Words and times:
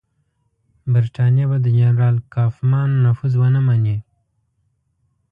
برټانیه 0.93 1.45
به 1.49 1.57
د 1.65 1.67
جنرال 1.79 2.15
کوفمان 2.33 2.89
نفوذ 3.05 3.33
ونه 3.37 3.61
مني. 3.67 3.97